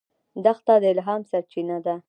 [0.43, 1.95] دښته د الهام سرچینه ده.